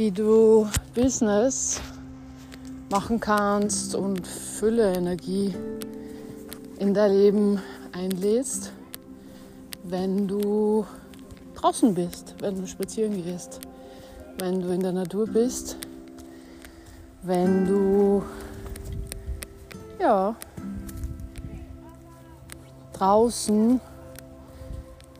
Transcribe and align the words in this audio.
wie 0.00 0.10
du 0.10 0.66
Business 0.94 1.78
machen 2.90 3.20
kannst 3.20 3.94
und 3.94 4.26
Fülle 4.26 4.94
Energie 4.94 5.54
in 6.78 6.94
dein 6.94 7.12
Leben 7.12 7.62
einlädst, 7.92 8.72
wenn 9.82 10.26
du 10.26 10.86
draußen 11.54 11.92
bist, 11.92 12.34
wenn 12.40 12.58
du 12.58 12.66
spazieren 12.66 13.22
gehst, 13.22 13.60
wenn 14.38 14.62
du 14.62 14.68
in 14.72 14.80
der 14.80 14.92
Natur 14.92 15.26
bist, 15.26 15.76
wenn 17.20 17.66
du 17.66 18.22
ja 20.00 20.34
draußen 22.94 23.78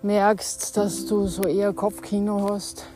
merkst, 0.00 0.74
dass 0.78 1.04
du 1.04 1.26
so 1.26 1.42
eher 1.42 1.74
Kopfkino 1.74 2.48
hast, 2.48 2.86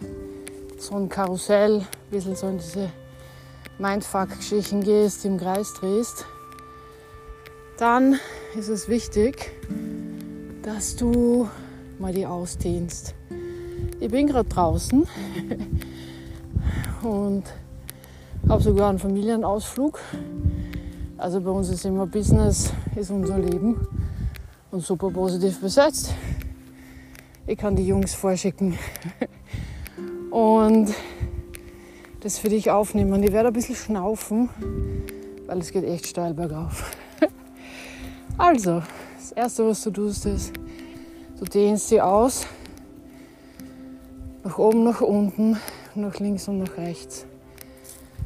so 0.87 0.95
ein 0.95 1.09
Karussell, 1.09 1.79
ein 1.81 1.87
bisschen 2.13 2.37
so 2.37 2.47
in 2.47 2.59
diese 2.59 2.91
Mindfuck-Geschichten 3.79 4.85
gehst, 4.85 5.25
im 5.25 5.37
Kreis 5.37 5.73
drehst, 5.75 6.25
dann 7.77 8.21
ist 8.57 8.69
es 8.69 8.89
wichtig, 8.89 9.51
dass 10.63 10.95
du 10.95 11.49
mal 11.99 12.13
die 12.13 12.25
ausdehnst. 12.25 13.17
Ich 13.99 14.13
bin 14.13 14.29
gerade 14.29 14.49
draußen 14.49 15.09
und 17.03 17.43
habe 18.49 18.63
sogar 18.63 18.91
einen 18.91 19.01
Familienausflug. 19.01 19.99
Also 21.19 21.41
bei 21.41 21.51
uns 21.51 21.69
ist 21.69 21.85
immer 21.85 22.07
Business, 22.07 22.73
ist 22.95 23.11
unser 23.11 23.39
Leben 23.39 23.89
und 24.71 24.85
super 24.85 25.11
positiv 25.11 25.61
besetzt. 25.61 26.15
Ich 27.49 27.59
kann 27.59 27.75
die 27.75 27.87
Jungs 27.89 28.15
vorschicken 28.15 28.79
und 30.37 30.93
das 32.21 32.39
für 32.39 32.51
dich 32.51 32.71
aufnehmen. 32.71 33.23
Ich 33.23 33.33
werde 33.33 33.49
ein 33.49 33.55
bisschen 33.55 33.75
schnaufen, 33.75 34.51
weil 35.47 35.61
es 35.61 35.73
geht 35.73 35.85
echt 35.85 36.07
steil 36.07 36.35
bergauf. 36.35 36.95
Also, 38.39 38.83
das 39.17 39.33
Erste, 39.33 39.67
was 39.67 39.83
du 39.83 39.91
tust, 39.91 40.27
ist, 40.27 40.53
du 41.39 41.47
dehnst 41.47 41.89
sie 41.89 42.03
aus. 42.03 42.47
Nach 44.45 44.59
oben, 44.59 44.85
nach 44.85 45.01
unten, 45.01 45.59
nach 45.95 46.19
links 46.19 46.47
und 46.47 46.59
nach 46.59 46.77
rechts. 46.77 47.25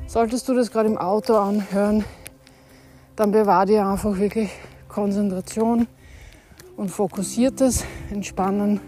Solltest 0.08 0.48
du 0.48 0.54
das 0.54 0.72
gerade 0.72 0.88
im 0.88 0.98
Auto 0.98 1.36
anhören, 1.36 2.04
dann 3.14 3.30
bewahr 3.30 3.66
dir 3.66 3.86
einfach 3.86 4.18
wirklich 4.18 4.50
Konzentration 4.88 5.86
und 6.76 6.88
fokussiertes 6.88 7.84
Entspannen. 8.10 8.80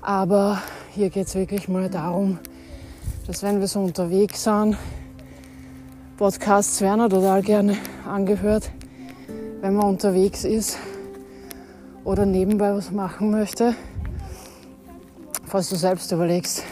Aber 0.00 0.62
hier 0.94 1.08
geht 1.08 1.26
es 1.26 1.34
wirklich 1.34 1.68
mal 1.68 1.88
darum, 1.88 2.38
dass 3.26 3.42
wenn 3.42 3.60
wir 3.60 3.66
so 3.66 3.80
unterwegs 3.80 4.44
sind, 4.44 4.76
Podcasts 6.18 6.82
werden 6.82 7.08
total 7.08 7.42
gerne 7.42 7.78
angehört, 8.06 8.70
wenn 9.62 9.74
man 9.74 9.86
unterwegs 9.86 10.44
ist 10.44 10.76
oder 12.04 12.26
nebenbei 12.26 12.74
was 12.74 12.90
machen 12.90 13.30
möchte, 13.30 13.74
falls 15.46 15.70
du 15.70 15.76
selbst 15.76 16.12
überlegst, 16.12 16.62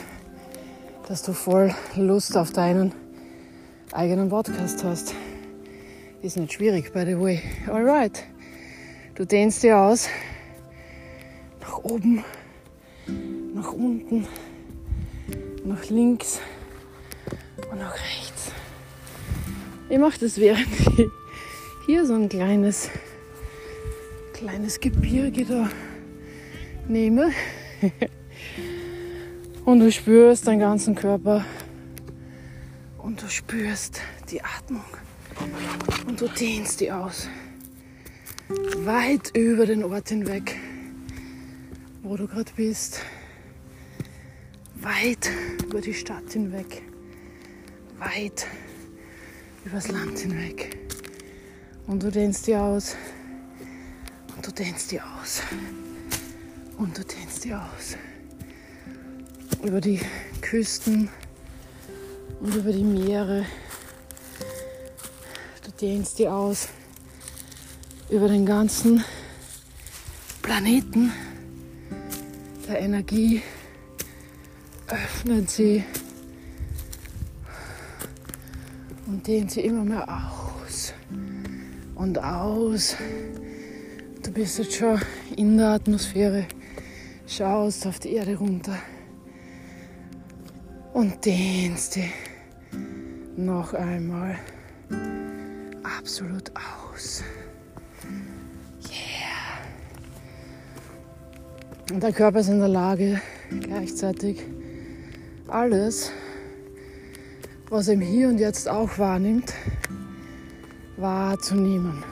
dass 1.09 1.23
du 1.23 1.33
voll 1.33 1.75
Lust 1.97 2.37
auf 2.37 2.53
deinen 2.53 2.93
eigenen 3.93 4.29
Podcast 4.29 4.85
hast. 4.85 5.15
Ist 6.21 6.37
nicht 6.37 6.53
schwierig, 6.53 6.93
by 6.93 7.07
the 7.07 7.19
way. 7.19 7.41
Alright. 7.67 8.23
Du 9.15 9.25
dehnst 9.25 9.63
dir 9.63 9.79
aus. 9.79 10.09
Nach 11.63 11.79
oben, 11.79 12.23
nach 13.61 13.73
unten, 13.75 14.27
nach 15.65 15.85
links 15.91 16.41
und 17.71 17.79
nach 17.79 17.93
rechts. 17.95 18.53
Ich 19.91 19.99
mache 19.99 20.19
das 20.19 20.39
während 20.39 20.67
ich 20.97 21.09
hier 21.87 22.07
so 22.07 22.15
ein 22.15 22.31
kleines, 22.31 22.89
kleines 24.33 24.81
Gebirge 24.81 25.45
da 25.45 25.69
nehme. 26.89 27.33
Und 29.67 29.81
du 29.81 29.93
spürst 29.93 30.47
deinen 30.47 30.61
ganzen 30.61 30.95
Körper 30.95 31.45
und 32.97 33.23
du 33.23 33.29
spürst 33.29 34.01
die 34.31 34.43
Atmung 34.43 34.83
und 36.09 36.21
du 36.21 36.29
dehnst 36.29 36.81
die 36.81 36.91
aus. 36.91 37.29
Weit 38.79 39.37
über 39.37 39.67
den 39.67 39.85
Ort 39.85 40.09
hinweg, 40.09 40.57
wo 42.03 42.17
du 42.17 42.27
gerade 42.27 42.51
bist. 42.57 43.03
Weit 44.83 45.31
über 45.63 45.83
die 45.83 45.93
Stadt 45.93 46.33
hinweg. 46.33 46.83
Weit 47.99 48.47
übers 49.67 49.89
Land 49.89 50.21
hinweg. 50.21 50.79
Und 51.87 52.03
du 52.03 52.11
dehnst 52.11 52.47
die 52.47 52.57
aus. 52.57 52.97
Und 54.35 54.47
du 54.47 54.51
dehnst 54.53 54.91
die 54.91 55.01
aus. 55.03 55.43
Und 56.79 56.97
du 56.97 57.05
dehnst 57.05 57.45
die 57.45 57.53
aus. 57.53 57.99
Über 59.63 59.83
die 59.83 60.01
Küsten 60.41 61.11
und 62.41 62.55
über 62.55 62.73
die 62.73 62.85
Meere. 62.85 63.45
Du 65.63 65.71
dehnst 65.73 66.19
die 66.19 66.27
aus. 66.27 66.69
Über 68.09 68.29
den 68.29 68.47
ganzen 68.47 69.05
Planeten 70.41 71.13
der 72.67 72.81
Energie 72.81 73.43
öffnet 74.91 75.49
sie 75.49 75.85
und 79.07 79.27
dehnt 79.27 79.51
sie 79.51 79.61
immer 79.61 79.85
mehr 79.85 80.09
aus 80.09 80.93
und 81.95 82.19
aus. 82.23 82.97
Du 84.23 84.33
bist 84.33 84.59
jetzt 84.59 84.75
schon 84.75 85.01
in 85.37 85.57
der 85.57 85.69
Atmosphäre, 85.69 86.47
schaust 87.27 87.87
auf 87.87 87.99
die 88.01 88.15
Erde 88.15 88.37
runter 88.37 88.77
und 90.93 91.25
dehnst 91.25 91.97
die 91.97 92.11
noch 93.37 93.75
einmal 93.75 94.39
absolut 95.83 96.51
aus. 96.57 97.23
Yeah. 98.85 99.61
Und 101.93 102.03
der 102.03 102.13
Körper 102.13 102.41
ist 102.41 102.49
in 102.49 102.59
der 102.59 102.69
Lage, 102.69 103.21
gleichzeitig 103.61 104.43
alles, 105.51 106.13
was 107.69 107.89
er 107.89 107.95
im 107.95 108.01
Hier 108.01 108.29
und 108.29 108.39
Jetzt 108.39 108.69
auch 108.69 108.99
wahrnimmt, 108.99 109.53
wahrzunehmen. 110.97 112.03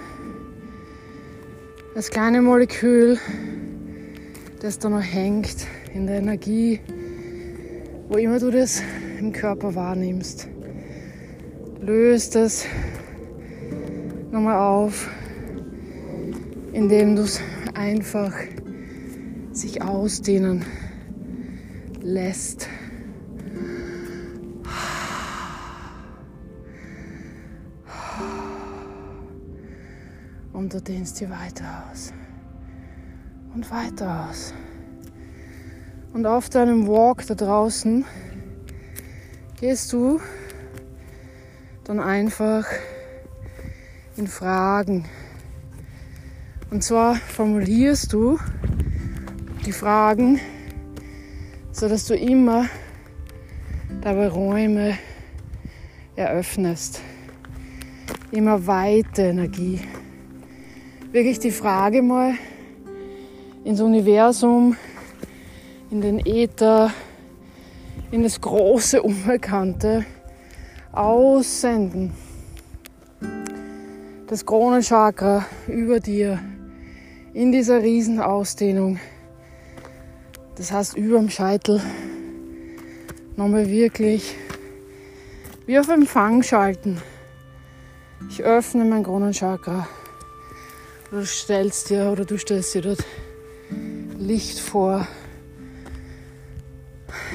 Das 1.94 2.10
kleine 2.10 2.42
Molekül, 2.42 3.18
das 4.60 4.78
da 4.78 4.88
noch 4.88 5.02
hängt 5.02 5.66
in 5.94 6.06
der 6.06 6.18
Energie, 6.18 6.80
wo 8.08 8.16
immer 8.16 8.38
du 8.38 8.50
das 8.50 8.82
im 9.18 9.32
Körper 9.32 9.74
wahrnimmst, 9.74 10.48
löst 11.80 12.36
es 12.36 12.64
nochmal 14.30 14.58
auf, 14.58 15.08
indem 16.72 17.16
du 17.16 17.22
es 17.22 17.40
einfach 17.74 18.32
sich 19.52 19.82
ausdehnen 19.82 20.64
lässt. 22.00 22.68
Und 30.58 30.74
du 30.74 30.80
dehnst 30.80 31.20
dir 31.20 31.30
weiter 31.30 31.84
aus. 31.88 32.12
Und 33.54 33.70
weiter 33.70 34.28
aus. 34.28 34.52
Und 36.12 36.26
auf 36.26 36.50
deinem 36.50 36.88
Walk 36.88 37.24
da 37.28 37.36
draußen 37.36 38.04
gehst 39.60 39.92
du 39.92 40.20
dann 41.84 42.00
einfach 42.00 42.66
in 44.16 44.26
Fragen. 44.26 45.04
Und 46.72 46.82
zwar 46.82 47.14
formulierst 47.14 48.12
du 48.12 48.40
die 49.64 49.70
Fragen, 49.70 50.40
sodass 51.70 52.06
du 52.06 52.16
immer 52.16 52.66
dabei 54.00 54.26
Räume 54.26 54.98
eröffnest. 56.16 57.00
Immer 58.32 58.66
weite 58.66 59.22
Energie 59.22 59.80
wirklich 61.12 61.38
die 61.38 61.50
Frage 61.50 62.02
mal 62.02 62.34
ins 63.64 63.80
Universum, 63.80 64.76
in 65.90 66.00
den 66.00 66.24
Äther, 66.24 66.92
in 68.10 68.22
das 68.22 68.40
große 68.40 69.02
Unbekannte 69.02 70.04
aussenden. 70.92 72.12
Das 74.26 74.44
Kronenchakra 74.44 75.46
über 75.66 76.00
dir 76.00 76.38
in 77.32 77.52
dieser 77.52 77.82
Riesenausdehnung, 77.82 78.98
das 80.56 80.70
heißt 80.70 80.96
über 80.96 81.18
dem 81.18 81.30
Scheitel, 81.30 81.80
nochmal 83.36 83.68
wirklich 83.68 84.36
wie 85.64 85.78
auf 85.78 85.88
Empfang 85.88 86.42
schalten. 86.42 87.00
Ich 88.28 88.42
öffne 88.42 88.84
mein 88.84 89.04
Kronenchakra. 89.04 89.86
Du 91.10 91.24
stellst 91.24 91.88
dir 91.88 92.10
oder 92.12 92.26
du 92.26 92.36
stellst 92.36 92.74
dir 92.74 92.82
dort 92.82 93.02
Licht 94.18 94.58
vor. 94.58 95.08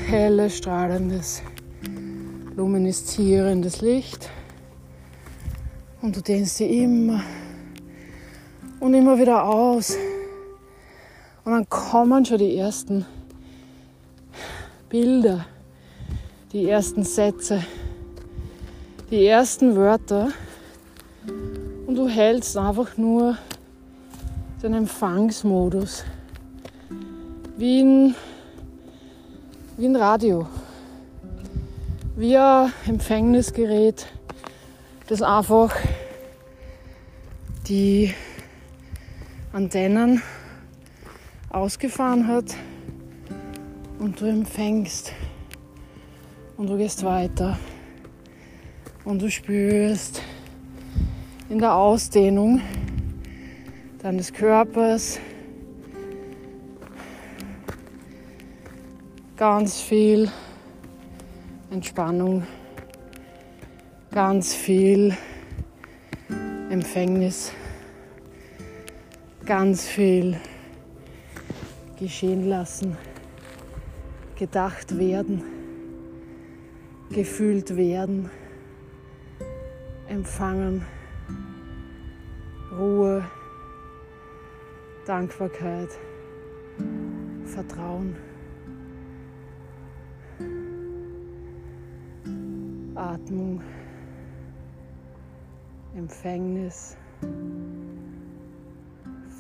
Helles, 0.06 0.58
strahlendes, 0.58 1.42
lumineszierendes 2.56 3.82
Licht. 3.82 4.30
Und 6.04 6.16
du 6.16 6.22
dehnst 6.22 6.60
dir 6.60 6.70
immer 6.70 7.24
und 8.80 8.94
immer 8.94 9.18
wieder 9.18 9.44
aus. 9.44 9.98
Und 11.44 11.54
dann 11.54 11.68
kommen 11.68 12.24
schon 12.26 12.38
die 12.38 12.56
ersten 12.56 13.08
Bilder, 14.88 15.48
die 16.52 16.70
ersten 16.70 17.04
Sätze, 17.04 17.66
die 19.10 19.26
ersten 19.26 19.76
Wörter. 19.76 20.30
Und 21.88 21.96
du 21.96 22.08
hältst 22.08 22.56
einfach 22.56 22.98
nur 22.98 23.36
den 24.64 24.76
Empfangsmodus. 24.76 26.06
Wie 27.58 27.82
ein, 27.82 28.16
wie 29.76 29.86
ein 29.88 29.96
Radio. 29.98 30.48
Wie 32.16 32.38
ein 32.38 32.72
Empfängnisgerät, 32.88 34.08
das 35.08 35.22
einfach 35.22 35.76
die 37.68 38.14
Antennen 39.52 40.22
ausgefahren 41.50 42.26
hat 42.28 42.56
und 44.00 44.22
du 44.22 44.26
empfängst 44.26 45.12
und 46.56 46.70
du 46.70 46.78
gehst 46.78 47.04
weiter 47.04 47.60
und 49.04 49.22
du 49.22 49.30
spürst 49.30 50.22
in 51.50 51.60
der 51.60 51.76
Ausdehnung 51.76 52.62
deines 54.04 54.34
Körpers. 54.34 55.18
Ganz 59.38 59.82
viel 59.82 60.30
Entspannung, 61.72 62.44
ganz 64.12 64.54
viel 64.54 65.16
Empfängnis, 66.70 67.54
ganz 69.46 69.88
viel 69.88 70.38
geschehen 71.98 72.50
lassen, 72.50 72.98
gedacht 74.38 74.98
werden, 74.98 75.44
gefühlt 77.10 77.76
werden, 77.78 78.30
empfangen, 80.08 80.86
Ruhe, 82.78 83.24
Dankbarkeit, 85.06 85.90
Vertrauen. 87.46 88.16
Atmung, 92.96 93.62
Empfängnis, 95.96 96.96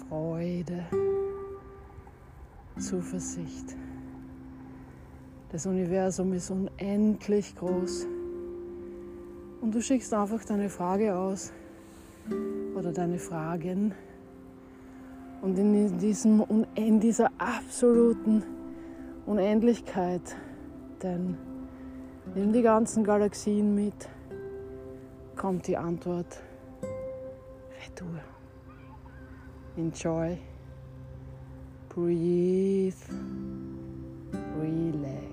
Freude, 0.09 0.85
Zuversicht. 2.77 3.77
Das 5.49 5.65
Universum 5.65 6.33
ist 6.33 6.49
unendlich 6.49 7.55
groß. 7.55 8.05
Und 9.61 9.73
du 9.73 9.81
schickst 9.81 10.13
einfach 10.13 10.43
deine 10.43 10.69
Frage 10.69 11.15
aus 11.15 11.53
oder 12.75 12.91
deine 12.91 13.17
Fragen 13.19 13.93
und 15.43 15.59
in, 15.59 15.97
diesem, 15.97 16.45
in 16.73 17.01
dieser 17.01 17.29
absoluten 17.37 18.43
Unendlichkeit, 19.25 20.37
denn 21.01 21.37
nimm 22.33 22.53
die 22.53 22.61
ganzen 22.61 23.03
Galaxien 23.03 23.75
mit, 23.75 24.07
kommt 25.35 25.67
die 25.67 25.75
Antwort 25.75 26.41
Retour. 27.85 28.21
Enjoy, 29.75 30.37
breathe, 31.89 32.95
relax. 34.61 35.32